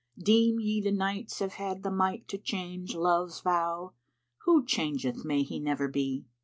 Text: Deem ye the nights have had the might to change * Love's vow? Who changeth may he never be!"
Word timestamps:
Deem 0.17 0.59
ye 0.59 0.81
the 0.81 0.91
nights 0.91 1.37
have 1.37 1.53
had 1.61 1.83
the 1.83 1.91
might 1.91 2.27
to 2.27 2.35
change 2.39 2.95
* 2.95 2.95
Love's 2.95 3.41
vow? 3.41 3.93
Who 4.45 4.65
changeth 4.65 5.23
may 5.23 5.43
he 5.43 5.59
never 5.59 5.87
be!" 5.87 6.25